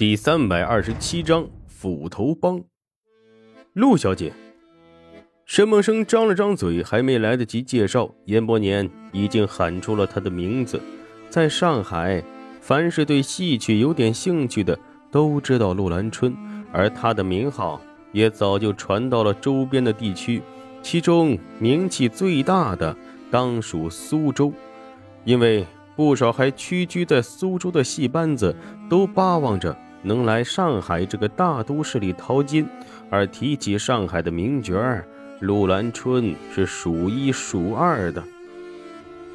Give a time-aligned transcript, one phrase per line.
[0.00, 2.58] 第三百二十七章斧头帮。
[3.74, 4.32] 陆小姐，
[5.44, 10.80] 沈梦生张了张嘴，还没来得及介绍，严伯年已经喊出了他的名字。
[11.28, 12.24] 在上海，
[12.62, 14.78] 凡是对戏曲有点兴趣的
[15.10, 16.34] 都知道陆兰春，
[16.72, 17.78] 而他的名号
[18.10, 20.40] 也早就传到了周边的地区，
[20.80, 22.96] 其中名气最大的
[23.30, 24.50] 当属苏州，
[25.26, 28.56] 因为不少还屈居在苏州的戏班子
[28.88, 29.76] 都巴望着。
[30.02, 32.66] 能来上海这个大都市里淘金，
[33.10, 35.04] 而提起上海的名角儿，
[35.40, 38.22] 陆兰春是数一数二的。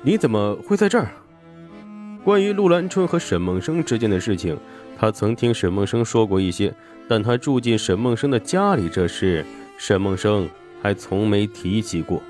[0.02, 1.10] 你怎么会在这儿？
[2.24, 4.58] 关于陆兰春和沈梦生之间的事情，
[4.98, 6.74] 他曾听沈梦生说过一些，
[7.08, 9.46] 但他住进沈梦生的家里这事，
[9.78, 10.50] 沈梦生
[10.82, 12.22] 还从没提起过。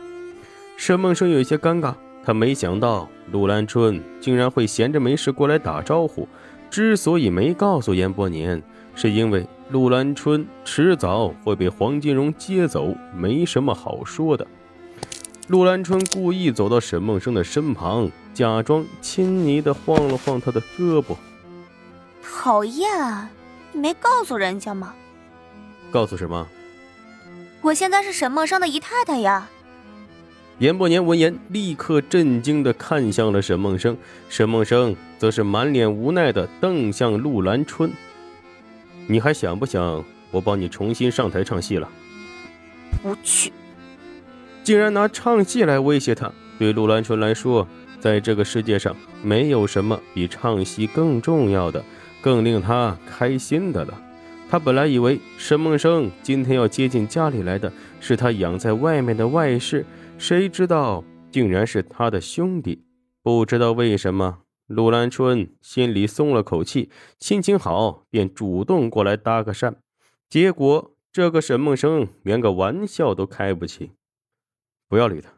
[0.75, 1.93] 沈梦生有些尴尬，
[2.25, 6.27] 他没想到陆兰春竟然会闲着没事过来打招呼。
[6.75, 8.61] 之所以没告诉严伯年，
[8.95, 14.45] 是因为陆兰春迟早会被黄金荣接走，没什么好说的。
[15.47, 21.15] 陆兰春故意走到沈梦生的身旁，假装亲昵的晃了晃他的胳膊。
[22.21, 23.29] 讨厌啊！
[23.71, 24.93] 你没告诉人家吗？
[25.89, 26.45] 告诉什么？
[27.61, 29.47] 我现在是沈梦生的姨太太呀。
[30.59, 33.97] 严伯年闻言，立刻震惊地看向了沈梦生，
[34.29, 37.91] 沈梦生则是满脸无奈地瞪向陆兰春
[39.05, 41.89] ：“你还想不想我帮你重新上台唱戏了？”
[43.03, 43.51] 不去！
[44.63, 46.31] 竟然拿唱戏来威胁他。
[46.57, 47.67] 对陆兰春来说，
[47.99, 51.83] 在这个世界上没有什么比唱戏更重要的、
[52.21, 53.93] 更令他开心的了。
[54.49, 57.69] 他本来以为沈梦生今天要接近家里来的
[57.99, 59.85] 是他养在外面的外室。
[60.17, 62.85] 谁知道竟然是他的兄弟？
[63.21, 66.89] 不知道为什么，陆兰春心里松了口气，
[67.19, 69.75] 心情好便主动过来搭个讪。
[70.29, 73.91] 结果这个沈梦生连个玩笑都开不起。
[74.87, 75.29] 不要理他。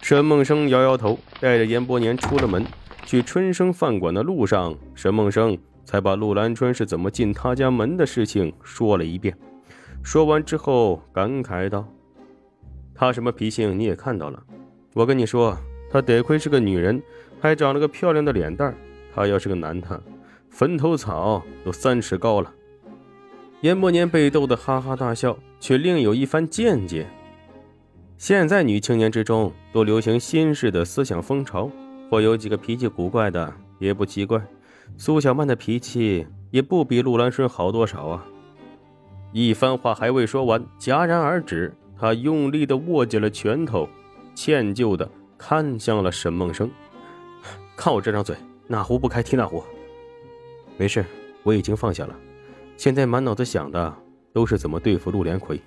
[0.00, 2.64] 沈梦生摇摇头，带着严伯年出了门。
[3.04, 9.36] 去春生饭馆的路上，沈梦生才把陆兰春是怎么进他家门的事情说了一遍。
[10.02, 11.86] 说完之后，感慨道。
[12.94, 14.42] 他什么脾性你也看到了，
[14.94, 15.56] 我跟你说，
[15.90, 17.02] 他得亏是个女人，
[17.40, 18.74] 还长了个漂亮的脸蛋
[19.14, 20.02] 他要是个男的，
[20.48, 22.52] 坟头草都三尺高了。
[23.60, 27.06] 严伯年被逗得哈哈大笑，却另有一番见解。
[28.16, 31.70] 现在女青年之中都流行新式的思想风潮，
[32.08, 34.40] 或有几个脾气古怪的，也不奇怪。
[34.96, 38.24] 苏小曼的脾气也不比陆兰春好多少啊！
[39.32, 41.74] 一番话还未说完，戛然而止。
[41.98, 43.88] 他用力地握紧了拳头，
[44.34, 46.70] 歉疚地看向了沈梦生
[47.76, 49.62] ：“看我这张嘴，哪壶不开提哪壶。
[50.76, 51.04] 没事，
[51.42, 52.14] 我已经放下了。
[52.76, 53.94] 现在满脑子想的
[54.32, 55.60] 都是怎么对付陆连魁。”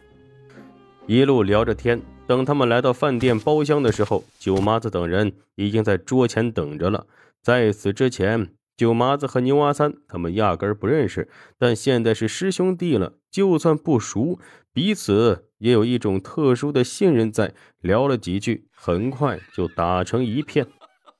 [1.07, 7.07] 一路聊着天，等他们来到饭店包厢的时候，九麻子等人已经在桌前等着了。
[7.41, 14.37] 在此之前，九麻子和牛阿三他们压根不认识，但现在是师兄弟了，就算不熟，
[14.73, 15.46] 彼此。
[15.57, 20.67] 也有一种特殊的信任在，聊了几句，很快就打成一片。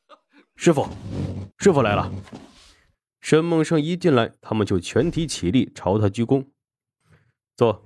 [0.56, 0.88] 师傅，
[1.58, 2.12] 师傅来了。
[3.20, 6.46] 沈梦生一进来，他们就全体起立，朝他鞠躬。
[7.56, 7.84] 坐。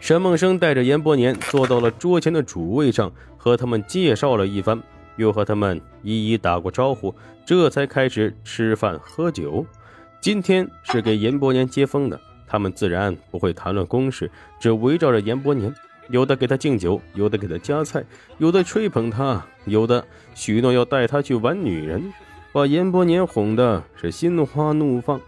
[0.00, 4.80] 沈梦生带着严伯年坐到了桌前的主位上，和他们介绍了一番，
[5.16, 7.12] 又和他们一一打过招呼，
[7.44, 9.66] 这才开始吃饭喝酒。
[10.20, 12.20] 今天是给严伯年接风的。
[12.48, 15.72] 他们自然不会谈论公事，只围绕着严伯年，
[16.08, 18.02] 有的给他敬酒，有的给他夹菜，
[18.38, 20.04] 有的吹捧他，有的
[20.34, 22.12] 许诺要带他去玩女人，
[22.50, 25.20] 把严伯年哄的是心花怒放。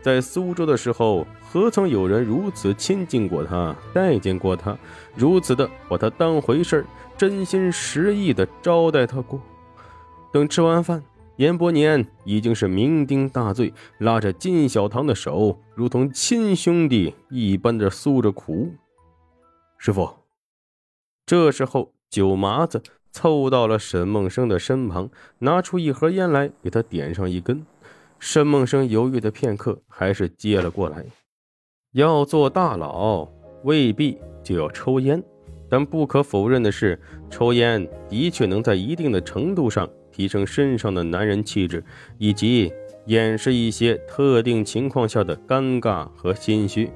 [0.00, 4.76] 在苏州的时候，何曾有人如此亲近过他，待见过他，
[5.14, 6.84] 如此的把他当回事
[7.16, 9.40] 真心实意的招待他过？
[10.30, 11.02] 等吃完饭。
[11.38, 18.72] 严伯年已经是酩酊大醉，拉着金小棠的手，如同亲兄弟一般的诉着苦。
[19.76, 20.10] 师傅，
[21.24, 22.82] 这时候九麻子
[23.12, 27.64] 凑到了沈梦生的身旁，拿出一盒烟来，给他点上一根。
[28.18, 31.06] 沈梦生犹豫的片刻，还是接了过来。
[31.92, 33.28] 要做大佬，
[33.62, 35.22] 未必就要抽烟，
[35.70, 37.00] 但不可否认的是，
[37.30, 39.88] 抽烟的确能在一定的程度上。
[40.18, 41.80] 提升身上的男人气质，
[42.18, 42.72] 以及
[43.06, 46.90] 掩饰一些特定情况下的尴尬和心虚。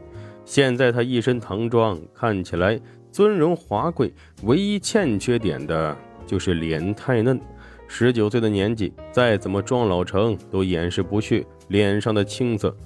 [0.44, 2.80] 现在他一身唐装，看起来
[3.12, 5.96] 尊荣华贵，唯一欠缺点的
[6.26, 7.40] 就是脸太嫩。
[7.86, 12.76] 十九岁的年纪，再怎么装老成都掩饰不去脸上的青涩。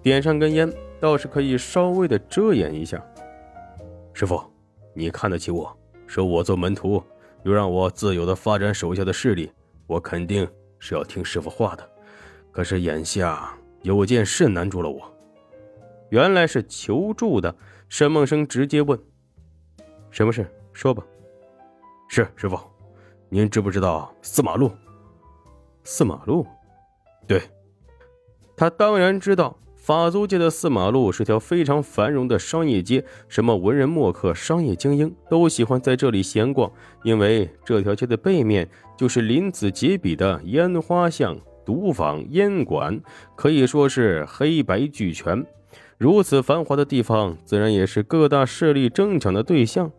[0.00, 3.04] 点上根烟，倒是可以稍微的遮掩一下。
[4.12, 4.40] 师傅，
[4.94, 5.76] 你看得起我，
[6.06, 7.02] 收我做门徒，
[7.42, 9.50] 又让我自由的发展手下的势力，
[9.90, 10.48] 我肯定
[10.78, 11.90] 是要听师傅话的。
[12.52, 13.52] 可是眼下
[13.82, 15.02] 有件事难住了我。
[16.10, 17.52] 原来是求助的，
[17.88, 18.96] 沈梦生直接问
[20.12, 20.48] ：“什么事？
[20.72, 21.04] 说吧。”
[22.08, 22.56] 是师傅，
[23.28, 24.70] 您知不知道四马路？
[25.82, 26.46] 四马路，
[27.26, 27.42] 对，
[28.56, 29.56] 他当然知道。
[29.90, 36.70] 法租界的四马路是条非常繁荣的商业街，什么文人墨客、商业精英都喜欢在这里闲逛，
[37.02, 43.00] 因为这条街的背面就是林子结笔的烟花巷、赌坊、烟馆，
[43.34, 45.44] 可以说是黑白俱全。
[45.98, 49.90] 如此繁华的地方，自然也是各大势力争抢的对象。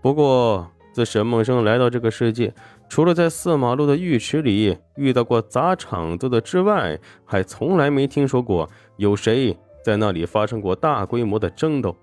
[0.00, 2.54] 不过，自沈梦生来到这个世界，
[2.90, 11.96] 除了在四马路的浴池里遇到过砸场子的之外，还从来没听说过有谁在那里发生过大规模的争斗。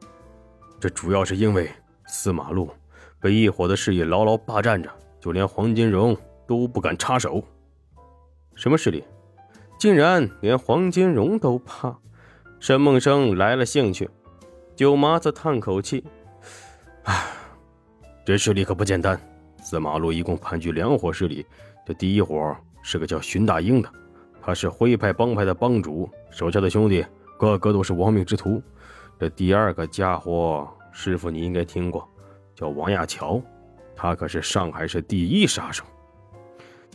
[0.80, 1.70] 这主要是因为
[2.08, 2.70] 四马路
[3.20, 4.90] 被一伙的势力牢牢霸占着，
[5.20, 6.16] 就连黄金荣
[6.48, 7.44] 都不敢插手。
[8.56, 9.04] 什么势力？
[9.78, 12.00] 竟然连黄金荣都怕？
[12.62, 14.10] 沈梦生来了兴趣。
[14.74, 16.06] 九麻子叹口气
[17.04, 17.26] ：“唉。”
[18.26, 19.20] 这势力可不简单，
[19.70, 21.46] 四马路一共盘踞两伙势力。
[21.86, 23.92] 这第一伙是个叫荀大英的，
[24.42, 27.06] 他是徽派帮派的帮主，手下的兄弟
[27.38, 28.62] 个个都是亡命之徒。
[29.20, 32.08] 这第二个家伙，师傅你应该听过，
[32.56, 33.44] 叫王亚樵，
[33.94, 35.84] 他可是上海市第一杀手。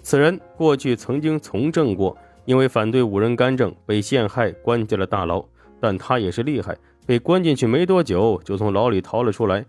[0.00, 2.16] 此人过去曾经从政过，
[2.46, 5.44] 因为反对五人干政被陷害，关进了大牢。
[5.78, 6.74] 但他也是厉害，
[7.04, 9.62] 被关进去没多久，就从牢里逃了出来。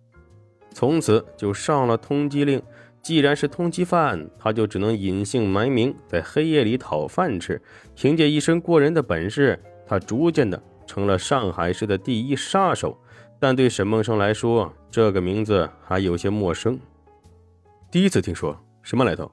[0.72, 2.62] 从此就上了通缉令。
[3.04, 7.62] 既然是通缉犯，他就只能隐姓埋名，在黑夜里讨饭吃。
[7.96, 12.98] 凭借一身过人的本事，他逐渐的成了上海市的第一杀手。
[13.40, 16.80] 但对沈梦生来说，这个名字还有些陌生。
[17.92, 19.30] 第一次听说，什么来头？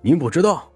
[0.00, 0.68] 您不知道？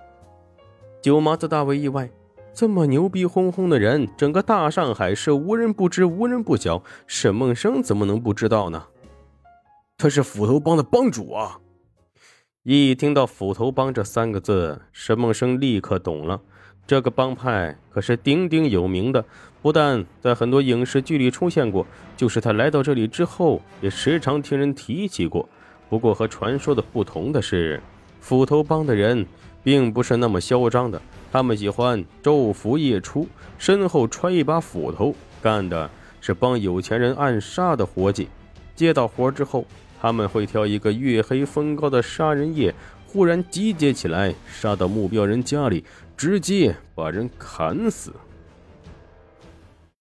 [1.02, 2.08] 九麻子大为意外，
[2.54, 6.81] 这么牛逼哄哄的人，整个大上海市无人不知，无人不晓。
[7.08, 8.87] 沈梦生怎么能不知道呢？
[9.98, 11.58] 他是斧头帮的帮主啊！
[12.68, 16.40] 一听到“斧头帮”这三个字，沈梦生立刻懂了。
[16.84, 19.24] 这个帮派可是鼎鼎有名的，
[19.62, 21.86] 不但在很多影视剧里出现过，
[22.16, 25.48] 就是他来到这里之后，也时常听人提起过。
[25.88, 27.80] 不过和传说的不同的是，
[28.20, 29.24] 斧头帮的人
[29.62, 33.28] 并不是那么嚣张的，他们喜欢昼伏夜出，
[33.58, 35.88] 身后揣一把斧头，干的
[36.20, 38.28] 是帮有钱人暗杀的活计。
[38.74, 39.64] 接到活之后。
[40.00, 42.75] 他们会挑一个月黑风高的杀人夜，
[43.06, 45.84] 忽然集结起来，杀到目标人家里，
[46.16, 48.12] 直接把人砍死。